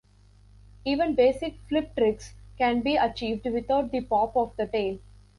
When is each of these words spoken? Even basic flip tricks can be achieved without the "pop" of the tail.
Even 0.83 1.13
basic 1.13 1.59
flip 1.69 1.95
tricks 1.95 2.33
can 2.57 2.81
be 2.81 2.95
achieved 2.95 3.45
without 3.45 3.91
the 3.91 4.01
"pop" 4.01 4.35
of 4.35 4.51
the 4.57 4.65
tail. 4.65 4.97